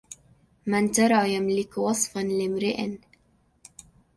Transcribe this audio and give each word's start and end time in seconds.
من 0.65 0.91
ترى 0.91 1.35
يملك 1.35 1.77
وصفا 1.77 2.19
لامريء 2.19 2.99